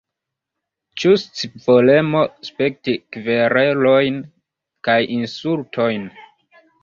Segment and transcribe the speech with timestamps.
[1.01, 4.17] Ĉu scivolemo spekti kverelojn
[4.89, 6.09] kaj insultojn?